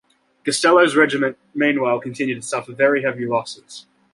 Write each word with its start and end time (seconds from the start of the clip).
Gastello's 0.43 0.95
regiment 0.95 1.37
meanwhile 1.53 1.99
continued 1.99 2.41
to 2.41 2.47
suffer 2.47 2.73
very 2.73 3.03
heavy 3.03 3.27
losses. 3.27 3.85